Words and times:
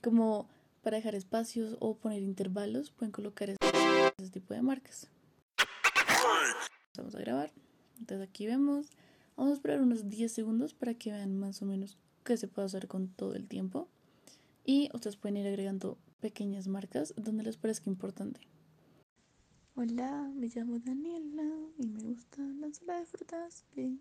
como 0.00 0.48
para 0.82 0.96
dejar 0.96 1.14
espacios 1.14 1.76
o 1.80 1.96
poner 1.96 2.22
intervalos, 2.22 2.90
pueden 2.90 3.12
colocar 3.12 3.50
ese, 3.50 4.30
tipo 4.30 4.54
de 4.54 4.62
marcas. 4.62 5.08
Vamos 6.96 7.14
a 7.14 7.20
grabar. 7.20 7.52
Entonces 7.98 8.28
aquí 8.28 8.46
vemos. 8.46 8.88
Vamos 9.36 9.52
a 9.52 9.54
esperar 9.54 9.80
unos 9.80 10.08
10 10.08 10.30
segundos 10.30 10.74
para 10.74 10.94
que 10.94 11.12
vean 11.12 11.38
más 11.38 11.62
o 11.62 11.66
menos 11.66 11.98
qué 12.24 12.36
se 12.36 12.48
puede 12.48 12.66
hacer 12.66 12.88
con 12.88 13.08
todo 13.08 13.34
el 13.34 13.46
tiempo. 13.46 13.88
Y 14.64 14.90
ustedes 14.92 15.16
pueden 15.16 15.38
ir 15.38 15.46
agregando 15.46 15.96
pequeñas 16.20 16.68
marcas 16.68 17.14
donde 17.16 17.42
les 17.42 17.56
parezca 17.56 17.88
importante. 17.88 18.40
Hola, 19.76 20.30
me 20.34 20.48
llamo 20.48 20.78
Daniela 20.78 21.48
y 21.78 21.86
me 21.86 22.02
gusta 22.02 22.42
la 22.42 22.66
ensalada 22.66 23.00
de 23.00 23.06
frutas. 23.06 23.64
Bien. 23.74 24.00